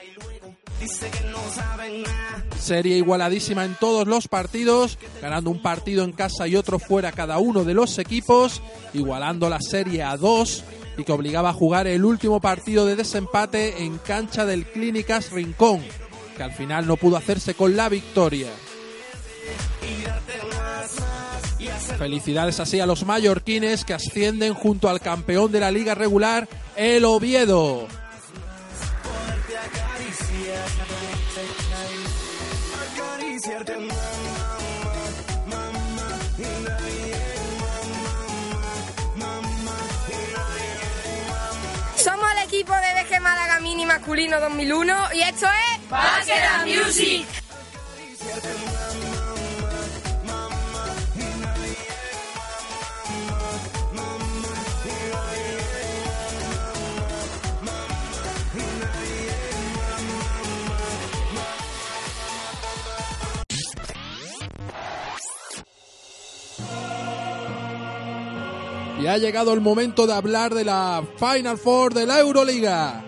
Serie 2.59 2.97
igualadísima 2.97 3.65
en 3.65 3.75
todos 3.75 4.07
los 4.07 4.29
partidos, 4.29 4.99
ganando 5.23 5.51
un 5.51 5.63
partido 5.63 6.05
en 6.05 6.13
casa 6.13 6.49
y 6.49 6.57
otro 6.57 6.79
fuera 6.79 7.13
cada 7.13 7.39
uno 7.39 7.65
de 7.65 7.75
los 7.75 7.99
equipos, 7.99 8.63
igualando 8.93 9.49
la 9.49 9.61
serie 9.61 10.03
a 10.03 10.17
dos 10.17 10.65
y 10.99 11.05
que 11.05 11.13
obligaba 11.13 11.51
a 11.51 11.55
jugar 11.55 11.87
el 11.87 12.05
último 12.05 12.41
partido 12.41 12.87
de 12.87 12.97
desempate 12.97 13.83
en 13.85 13.99
cancha 13.99 14.47
del 14.47 14.67
Clínicas 14.67 15.31
Rincón, 15.31 15.83
que 16.37 16.43
al 16.43 16.53
final 16.53 16.87
no 16.87 16.97
pudo 16.97 17.17
hacerse 17.17 17.55
con 17.55 17.77
la 17.77 17.89
victoria. 17.89 18.49
Felicidades 21.99 22.61
así 22.61 22.81
a 22.81 22.87
los 22.87 23.07
mallorquines 23.07 23.85
que 23.85 23.95
ascienden 23.95 24.55
junto 24.55 24.89
al 24.89 25.01
campeón 25.01 25.53
de 25.53 25.61
la 25.61 25.71
liga 25.71 25.95
regular, 25.95 26.49
el 26.77 27.05
Oviedo. 27.05 27.87
Somos 41.97 42.27
el 42.33 42.39
equipo 42.45 42.73
de 42.73 43.05
DG 43.05 43.21
Málaga 43.21 43.61
Mini 43.61 43.87
Masculino 43.87 44.41
2001 44.41 44.95
y 45.15 45.21
esto 45.21 45.47
es 45.47 45.89
Basket 45.89 46.67
Music. 46.67 47.27
Y 68.99 69.07
ha 69.07 69.19
llegado 69.19 69.53
el 69.53 69.61
momento 69.61 70.07
de 70.07 70.15
hablar 70.15 70.55
de 70.55 70.65
la 70.65 71.03
Final 71.19 71.59
Four 71.59 71.93
de 71.93 72.07
la 72.07 72.19
Euroliga. 72.19 73.03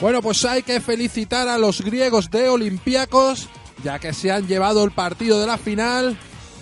Bueno, 0.00 0.20
pues 0.20 0.44
hay 0.44 0.62
que 0.62 0.80
felicitar 0.80 1.48
a 1.48 1.58
los 1.58 1.80
griegos 1.80 2.30
de 2.30 2.48
Olympiacos, 2.48 3.48
ya 3.84 3.98
que 3.98 4.12
se 4.12 4.32
han 4.32 4.46
llevado 4.48 4.82
el 4.84 4.90
partido 4.90 5.40
de 5.40 5.46
la 5.46 5.58
final 5.58 6.16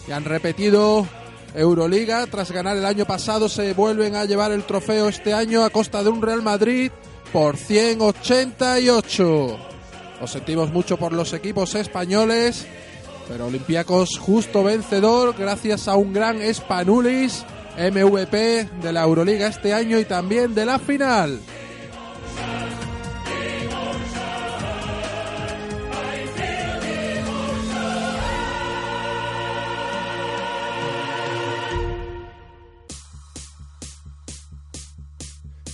y 0.07 0.13
han 0.13 0.25
repetido 0.25 1.07
Euroliga. 1.55 2.27
Tras 2.27 2.51
ganar 2.51 2.77
el 2.77 2.85
año 2.85 3.05
pasado, 3.07 3.49
se 3.49 3.73
vuelven 3.75 4.15
a 4.15 4.25
llevar 4.25 4.53
el 4.53 4.65
trofeo 4.65 5.09
este 5.09 5.33
año 5.35 5.65
a 5.65 5.71
costa 5.71 6.03
de 6.03 6.11
un 6.11 6.23
Real 6.23 6.43
Madrid 6.43 6.91
por 7.33 7.57
188. 7.57 9.59
Lo 10.21 10.27
sentimos 10.27 10.73
mucho 10.73 10.97
por 10.97 11.13
los 11.13 11.33
equipos 11.33 11.75
españoles, 11.75 12.67
pero 13.29 13.47
Olympiacos 13.47 14.19
justo 14.19 14.63
vencedor 14.63 15.35
gracias 15.39 15.89
a 15.89 15.97
un 15.97 16.13
gran 16.13 16.39
Spanulis, 16.53 17.45
MVP 17.77 18.69
de 18.83 18.93
la 18.93 19.05
Euroliga 19.05 19.47
este 19.47 19.73
año 19.73 19.99
y 19.99 20.05
también 20.05 20.55
de 20.55 20.67
la 20.67 20.79
final. 20.79 21.41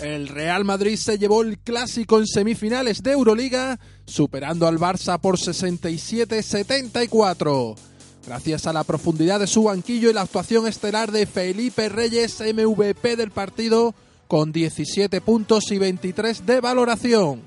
El 0.06 0.28
Real 0.28 0.64
Madrid 0.64 0.96
se 0.96 1.18
llevó 1.18 1.42
el 1.42 1.58
clásico 1.58 2.20
en 2.20 2.28
semifinales 2.28 3.02
de 3.02 3.10
Euroliga, 3.10 3.80
superando 4.04 4.68
al 4.68 4.78
Barça 4.78 5.18
por 5.18 5.36
67-74. 5.36 7.74
Gracias 8.24 8.68
a 8.68 8.72
la 8.72 8.84
profundidad 8.84 9.40
de 9.40 9.48
su 9.48 9.64
banquillo 9.64 10.08
y 10.08 10.12
la 10.12 10.20
actuación 10.20 10.68
estelar 10.68 11.10
de 11.10 11.26
Felipe 11.26 11.88
Reyes, 11.88 12.40
MVP 12.40 13.16
del 13.16 13.32
partido, 13.32 13.96
con 14.28 14.52
17 14.52 15.20
puntos 15.22 15.72
y 15.72 15.78
23 15.78 16.46
de 16.46 16.60
valoración. 16.60 17.42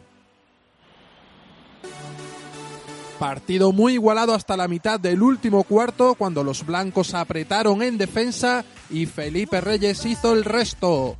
Partido 3.19 3.71
muy 3.71 3.93
igualado 3.93 4.35
hasta 4.35 4.57
la 4.57 4.67
mitad 4.67 4.99
del 4.99 5.21
último 5.21 5.63
cuarto, 5.63 6.15
cuando 6.15 6.43
los 6.43 6.65
blancos 6.65 7.13
apretaron 7.13 7.81
en 7.83 7.97
defensa 7.97 8.65
y 8.89 9.05
Felipe 9.05 9.61
Reyes 9.61 10.05
hizo 10.05 10.33
el 10.33 10.43
resto. 10.43 11.15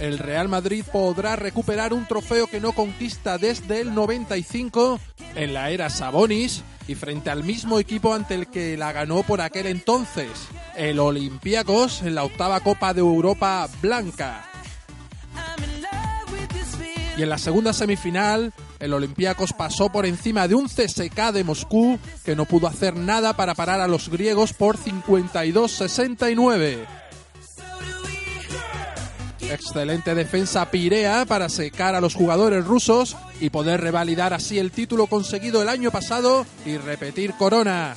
El 0.00 0.18
Real 0.18 0.48
Madrid 0.48 0.82
podrá 0.90 1.36
recuperar 1.36 1.92
un 1.92 2.06
trofeo 2.06 2.46
que 2.46 2.58
no 2.58 2.72
conquista 2.72 3.36
desde 3.36 3.82
el 3.82 3.94
95 3.94 4.98
en 5.34 5.52
la 5.52 5.70
era 5.70 5.90
Sabonis 5.90 6.62
y 6.88 6.94
frente 6.94 7.28
al 7.28 7.44
mismo 7.44 7.78
equipo 7.78 8.14
ante 8.14 8.34
el 8.34 8.46
que 8.46 8.78
la 8.78 8.92
ganó 8.92 9.22
por 9.22 9.42
aquel 9.42 9.66
entonces, 9.66 10.30
el 10.74 10.98
Olympiacos 10.98 12.00
en 12.00 12.14
la 12.14 12.24
octava 12.24 12.60
Copa 12.60 12.94
de 12.94 13.00
Europa 13.00 13.68
Blanca. 13.82 14.46
Y 17.18 17.22
en 17.22 17.28
la 17.28 17.36
segunda 17.36 17.74
semifinal, 17.74 18.54
el 18.78 18.94
Olympiacos 18.94 19.52
pasó 19.52 19.92
por 19.92 20.06
encima 20.06 20.48
de 20.48 20.54
un 20.54 20.66
CSK 20.66 21.32
de 21.32 21.44
Moscú 21.44 21.98
que 22.24 22.34
no 22.34 22.46
pudo 22.46 22.66
hacer 22.66 22.96
nada 22.96 23.36
para 23.36 23.54
parar 23.54 23.82
a 23.82 23.86
los 23.86 24.08
griegos 24.08 24.54
por 24.54 24.78
52-69. 24.78 26.99
Excelente 29.50 30.14
defensa 30.14 30.70
Pirea 30.70 31.26
para 31.26 31.48
secar 31.48 31.96
a 31.96 32.00
los 32.00 32.14
jugadores 32.14 32.64
rusos 32.64 33.16
y 33.40 33.50
poder 33.50 33.80
revalidar 33.80 34.32
así 34.32 34.60
el 34.60 34.70
título 34.70 35.08
conseguido 35.08 35.60
el 35.60 35.68
año 35.68 35.90
pasado 35.90 36.46
y 36.64 36.76
repetir 36.76 37.34
corona. 37.34 37.96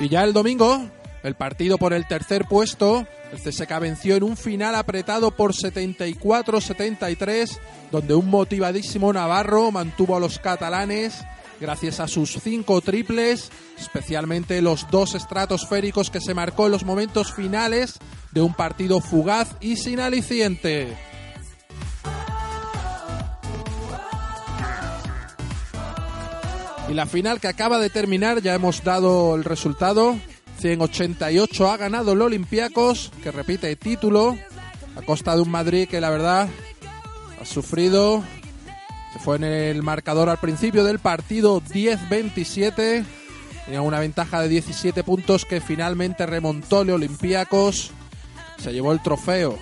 Y 0.00 0.08
ya 0.08 0.24
el 0.24 0.32
domingo, 0.32 0.84
el 1.22 1.36
partido 1.36 1.78
por 1.78 1.92
el 1.92 2.08
tercer 2.08 2.46
puesto, 2.46 3.06
el 3.32 3.38
CSK 3.38 3.78
venció 3.78 4.16
en 4.16 4.24
un 4.24 4.36
final 4.36 4.74
apretado 4.74 5.30
por 5.30 5.54
74-73, 5.54 7.60
donde 7.92 8.14
un 8.14 8.28
motivadísimo 8.28 9.12
Navarro 9.12 9.70
mantuvo 9.70 10.16
a 10.16 10.20
los 10.20 10.40
catalanes 10.40 11.24
gracias 11.60 12.00
a 12.00 12.08
sus 12.08 12.38
cinco 12.42 12.80
triples, 12.80 13.50
especialmente 13.78 14.62
los 14.62 14.90
dos 14.90 15.14
estratosféricos 15.14 16.10
que 16.10 16.20
se 16.20 16.34
marcó 16.34 16.66
en 16.66 16.72
los 16.72 16.84
momentos 16.84 17.32
finales 17.32 17.98
de 18.32 18.42
un 18.42 18.54
partido 18.54 19.00
fugaz 19.00 19.56
y 19.60 19.76
sin 19.76 20.00
aliciente. 20.00 20.96
Y 26.88 26.94
la 26.94 27.06
final 27.06 27.40
que 27.40 27.48
acaba 27.48 27.78
de 27.78 27.90
terminar, 27.90 28.42
ya 28.42 28.54
hemos 28.54 28.84
dado 28.84 29.34
el 29.34 29.42
resultado. 29.42 30.16
188 30.60 31.70
ha 31.70 31.76
ganado 31.76 32.12
el 32.12 32.22
Olympiacos, 32.22 33.10
que 33.22 33.32
repite 33.32 33.74
título, 33.76 34.38
a 34.96 35.02
costa 35.02 35.34
de 35.34 35.42
un 35.42 35.50
Madrid 35.50 35.88
que 35.88 36.00
la 36.00 36.10
verdad 36.10 36.48
ha 37.40 37.44
sufrido. 37.44 38.22
Fue 39.18 39.36
en 39.36 39.44
el 39.44 39.82
marcador 39.82 40.28
al 40.28 40.38
principio 40.38 40.84
del 40.84 40.98
partido 40.98 41.60
10-27. 41.60 43.04
Tenía 43.64 43.82
una 43.82 43.98
ventaja 43.98 44.40
de 44.40 44.48
17 44.48 45.02
puntos 45.02 45.44
que 45.44 45.60
finalmente 45.60 46.26
remontó 46.26 46.82
el 46.82 46.90
Olympiacos. 46.90 47.90
Se 48.58 48.72
llevó 48.72 48.92
el 48.92 49.02
trofeo. 49.02 49.58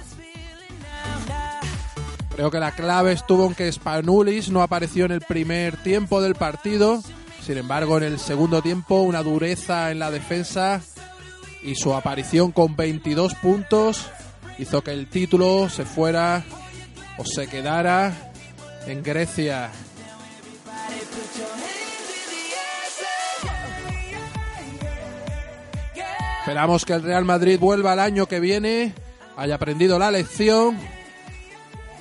Creo 2.35 2.51
que 2.51 2.59
la 2.59 2.73
clave 2.73 3.13
estuvo 3.13 3.47
en 3.47 3.55
que 3.55 3.71
Spanulis 3.71 4.51
no 4.51 4.63
apareció 4.63 5.05
en 5.05 5.13
el 5.13 5.21
primer 5.21 5.77
tiempo 5.79 6.21
del 6.21 6.35
partido. 6.35 7.03
Sin 7.41 7.59
embargo, 7.59 7.97
en 7.99 8.05
el 8.05 8.19
segundo 8.19 8.61
tiempo, 8.61 9.03
una 9.03 9.23
dureza 9.23 9.91
en 9.91 10.01
la 10.01 10.11
defensa 10.11 10.83
y 11.63 11.77
su 11.77 11.95
aparición 11.95 12.53
con 12.53 12.77
22 12.77 13.35
puntos 13.37 14.11
hizo 14.59 14.83
que 14.83 14.93
el 14.93 15.07
título 15.07 15.69
se 15.69 15.85
fuera 15.85 16.45
o 17.19 17.25
se 17.25 17.47
quedara 17.47 18.33
en 18.87 19.03
Grecia. 19.03 19.71
Esperamos 26.41 26.85
que 26.85 26.93
el 26.93 27.03
Real 27.03 27.25
Madrid 27.25 27.59
vuelva 27.59 27.95
el 27.95 28.01
año 28.01 28.27
que 28.27 28.39
viene, 28.39 28.93
haya 29.37 29.55
aprendido 29.55 29.99
la 29.99 30.11
lección 30.11 30.79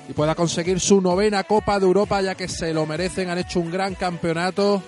y 0.10 0.14
pueda 0.14 0.36
conseguir 0.36 0.82
su 0.82 1.00
novena 1.00 1.46
Copa 1.46 1.80
de 1.80 1.86
Europa 1.86 2.22
ya 2.22 2.36
que 2.36 2.50
se 2.50 2.74
lo 2.74 2.86
merecen, 2.86 3.30
han 3.30 3.38
hecho 3.38 3.62
un 3.62 3.72
gran 3.72 3.96
campeonato, 3.96 4.84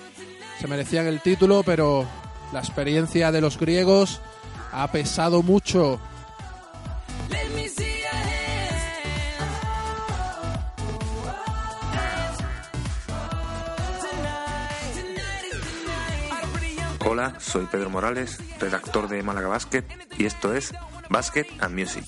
se 0.60 0.66
merecían 0.68 1.06
el 1.06 1.22
título, 1.22 1.62
pero 1.62 2.04
la 2.52 2.60
experiencia 2.60 3.32
de 3.32 3.40
los 3.40 3.58
griegos 3.58 4.20
ha 4.72 4.92
pesado 4.92 5.42
mucho. 5.42 5.98
Soy 17.38 17.66
Pedro 17.66 17.90
Morales, 17.90 18.38
redactor 18.58 19.08
de 19.08 19.22
Málaga 19.22 19.48
Basket, 19.48 19.84
y 20.18 20.26
esto 20.26 20.54
es 20.54 20.72
Basket 21.08 21.46
and 21.60 21.78
Music. 21.78 22.04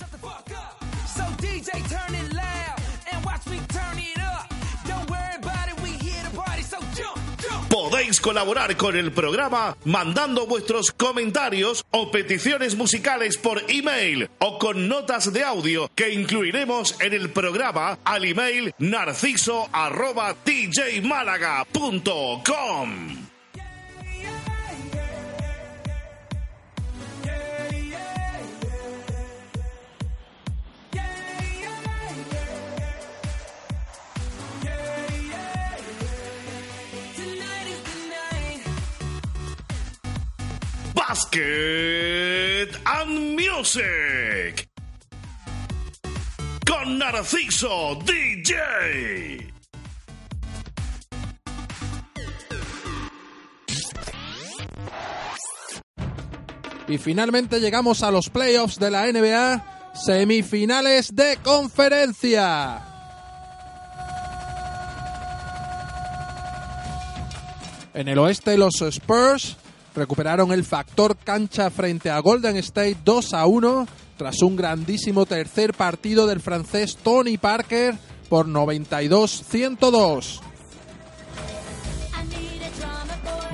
Podéis 7.69 8.21
colaborar 8.21 8.77
con 8.77 8.97
el 8.97 9.13
programa 9.13 9.77
mandando 9.85 10.47
vuestros 10.47 10.91
comentarios 10.91 11.85
o 11.91 12.11
peticiones 12.11 12.77
musicales 12.77 13.37
por 13.37 13.63
email 13.69 14.29
o 14.41 14.59
con 14.59 14.89
notas 14.89 15.33
de 15.33 15.45
audio 15.45 15.91
que 15.95 16.13
incluiremos 16.13 17.01
en 17.01 17.13
el 17.13 17.31
programa 17.31 17.99
al 18.05 18.25
email 18.25 18.75
narciso 18.79 19.69
arroba. 19.73 20.35
Basket 41.09 42.68
and 42.85 43.35
Music 43.35 44.68
con 46.66 46.99
Narciso 46.99 47.99
DJ. 48.05 49.51
Y 56.88 56.99
finalmente 56.99 57.59
llegamos 57.61 58.03
a 58.03 58.11
los 58.11 58.29
playoffs 58.29 58.79
de 58.79 58.90
la 58.90 59.11
NBA, 59.11 59.94
semifinales 59.94 61.16
de 61.16 61.38
conferencia. 61.42 62.85
En 67.94 68.09
el 68.09 68.18
oeste 68.18 68.59
los 68.59 68.83
Spurs 68.83 69.57
recuperaron 69.99 70.53
el 70.53 70.65
factor 70.65 71.17
cancha 71.17 71.69
frente 71.71 72.11
a 72.11 72.21
Golden 72.21 72.57
State 72.57 72.99
2 73.05 73.35
a 73.35 73.47
1 73.47 73.87
tras 74.17 74.41
un 74.43 74.57
grandísimo 74.57 75.27
tercer 75.27 75.75
partido 75.75 76.27
del 76.27 76.41
francés 76.41 76.97
Tony 76.97 77.37
Parker 77.37 77.97
por 78.29 78.47
92-102. 78.47 80.41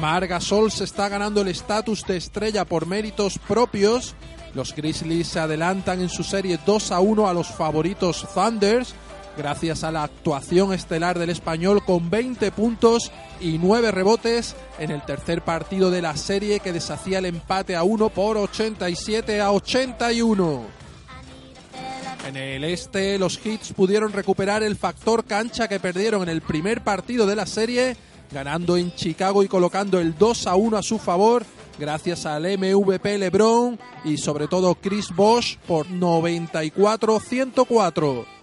Margasol 0.00 0.70
se 0.70 0.84
está 0.84 1.08
ganando 1.08 1.40
el 1.40 1.48
estatus 1.48 2.04
de 2.06 2.16
estrella 2.16 2.64
por 2.64 2.86
méritos 2.86 3.38
propios. 3.38 4.14
Los 4.54 4.74
Grizzlies 4.74 5.28
se 5.28 5.40
adelantan 5.40 6.00
en 6.00 6.08
su 6.08 6.22
serie 6.22 6.58
2 6.64 6.92
a 6.92 7.00
1 7.00 7.28
a 7.28 7.34
los 7.34 7.48
favoritos 7.48 8.26
Thunders 8.34 8.94
gracias 9.36 9.84
a 9.84 9.90
la 9.90 10.04
actuación 10.04 10.72
estelar 10.72 11.18
del 11.18 11.30
español 11.30 11.84
con 11.84 12.10
20 12.10 12.52
puntos 12.52 13.10
y 13.40 13.58
9 13.58 13.90
rebotes 13.90 14.54
en 14.78 14.90
el 14.90 15.02
tercer 15.02 15.42
partido 15.42 15.90
de 15.90 16.02
la 16.02 16.16
serie 16.16 16.60
que 16.60 16.72
deshacía 16.72 17.18
el 17.18 17.26
empate 17.26 17.76
a 17.76 17.82
1 17.82 18.08
por 18.10 18.36
87 18.36 19.40
a 19.40 19.52
81. 19.52 20.84
En 22.26 22.36
el 22.36 22.64
este, 22.64 23.18
los 23.18 23.44
Hits 23.44 23.74
pudieron 23.74 24.12
recuperar 24.12 24.62
el 24.62 24.76
factor 24.76 25.24
cancha 25.24 25.68
que 25.68 25.78
perdieron 25.78 26.22
en 26.22 26.30
el 26.30 26.40
primer 26.40 26.82
partido 26.82 27.26
de 27.26 27.36
la 27.36 27.44
serie, 27.44 27.98
ganando 28.32 28.78
en 28.78 28.94
Chicago 28.94 29.42
y 29.42 29.48
colocando 29.48 30.00
el 30.00 30.16
2 30.16 30.46
a 30.46 30.54
1 30.54 30.78
a 30.78 30.82
su 30.82 30.98
favor, 30.98 31.44
gracias 31.78 32.24
al 32.24 32.44
MVP 32.44 33.18
LeBron 33.18 33.78
y 34.04 34.16
sobre 34.16 34.48
todo 34.48 34.74
Chris 34.76 35.08
Bosh 35.14 35.58
por 35.66 35.86
94-104. 35.88 38.33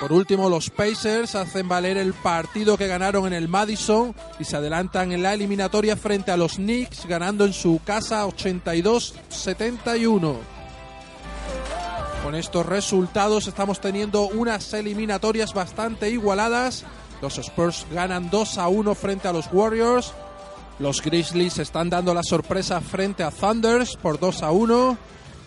Por 0.00 0.12
último, 0.14 0.48
los 0.48 0.70
Pacers 0.70 1.34
hacen 1.34 1.68
valer 1.68 1.98
el 1.98 2.14
partido 2.14 2.78
que 2.78 2.86
ganaron 2.86 3.26
en 3.26 3.34
el 3.34 3.48
Madison 3.48 4.14
y 4.38 4.44
se 4.44 4.56
adelantan 4.56 5.12
en 5.12 5.22
la 5.22 5.34
eliminatoria 5.34 5.94
frente 5.94 6.32
a 6.32 6.38
los 6.38 6.54
Knicks, 6.54 7.04
ganando 7.04 7.44
en 7.44 7.52
su 7.52 7.82
casa 7.84 8.26
82-71. 8.26 10.36
Con 12.24 12.34
estos 12.34 12.64
resultados 12.64 13.46
estamos 13.46 13.78
teniendo 13.78 14.26
unas 14.28 14.72
eliminatorias 14.72 15.52
bastante 15.52 16.08
igualadas. 16.08 16.86
Los 17.20 17.36
Spurs 17.36 17.86
ganan 17.92 18.30
2 18.30 18.56
a 18.56 18.68
1 18.68 18.94
frente 18.94 19.28
a 19.28 19.34
los 19.34 19.52
Warriors. 19.52 20.14
Los 20.78 21.02
Grizzlies 21.02 21.58
están 21.58 21.90
dando 21.90 22.14
la 22.14 22.22
sorpresa 22.22 22.80
frente 22.80 23.22
a 23.22 23.30
Thunders 23.30 23.96
por 23.96 24.18
2 24.18 24.44
a 24.44 24.50
1. 24.50 24.96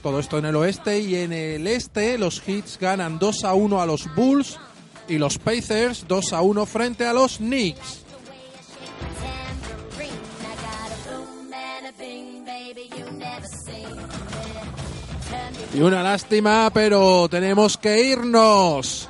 Todo 0.03 0.19
esto 0.19 0.37
en 0.37 0.43
el 0.43 0.57
oeste 0.57 0.99
y 0.99 1.15
en 1.15 1.31
el 1.31 1.65
este 1.65 2.17
los 2.17 2.45
Hits 2.45 2.77
ganan 2.77 3.19
2 3.19 3.45
a 3.45 3.53
1 3.53 3.81
a 3.81 3.85
los 3.85 4.13
Bulls 4.13 4.59
y 5.07 5.17
los 5.17 5.37
Pacers 5.37 6.03
2 6.09 6.33
a 6.33 6.41
1 6.41 6.65
frente 6.65 7.05
a 7.05 7.13
los 7.13 7.37
Knicks. 7.37 8.03
Y 15.73 15.79
una 15.79 16.03
lástima, 16.03 16.69
pero 16.73 17.29
tenemos 17.29 17.77
que 17.77 18.03
irnos. 18.03 19.07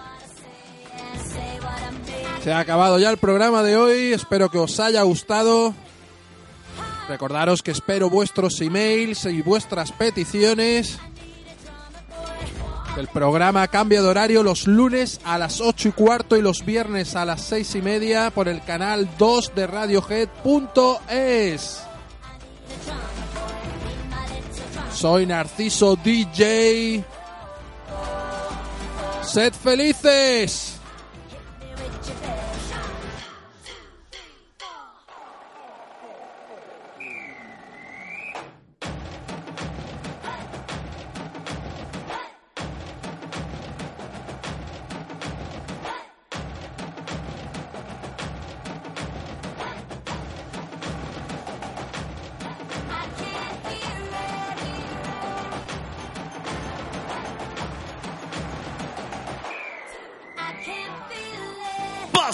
Se 2.43 2.53
ha 2.53 2.59
acabado 2.59 2.99
ya 2.99 3.09
el 3.09 3.17
programa 3.17 3.63
de 3.63 3.77
hoy, 3.77 4.13
espero 4.13 4.49
que 4.49 4.59
os 4.59 4.79
haya 4.79 5.01
gustado. 5.01 5.73
Recordaros 7.07 7.61
que 7.61 7.71
espero 7.71 8.09
vuestros 8.09 8.59
emails 8.61 9.25
y 9.25 9.41
vuestras 9.41 9.91
peticiones. 9.91 10.97
El 12.97 13.07
programa 13.07 13.67
cambia 13.67 14.01
de 14.01 14.07
horario 14.07 14.43
los 14.43 14.67
lunes 14.67 15.19
a 15.25 15.39
las 15.39 15.61
8 15.61 15.89
y 15.89 15.91
cuarto 15.93 16.37
y 16.37 16.41
los 16.41 16.63
viernes 16.63 17.15
a 17.15 17.25
las 17.25 17.41
6 17.41 17.75
y 17.75 17.81
media 17.81 18.29
por 18.29 18.47
el 18.47 18.63
canal 18.63 19.09
2 19.17 19.55
de 19.55 19.67
Radiohead.es. 19.67 21.83
Soy 24.93 25.25
Narciso 25.25 25.95
DJ. 25.95 27.03
Sed 29.23 29.53
felices. 29.53 30.72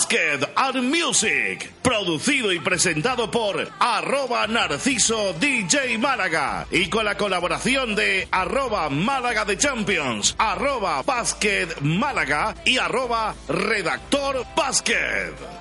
Basket 0.10 0.50
and 0.56 0.90
Music, 0.90 1.72
producido 1.84 2.52
y 2.52 2.60
presentado 2.60 3.30
por 3.30 3.70
arroba 3.78 4.48
Narciso 4.48 5.34
DJ 5.34 6.00
Málaga 6.00 6.66
y 6.72 6.90
con 6.90 7.06
la 7.06 7.16
colaboración 7.16 7.94
de 7.94 8.28
arroba 8.32 8.90
Málaga 8.90 9.46
de 9.46 9.60
Champions, 9.60 10.34
arroba 10.40 11.04
Basket 11.04 11.68
Málaga 11.82 12.56
y 12.66 12.80
arroba 12.80 13.36
Redactor 13.48 14.48
Basket. 14.56 15.59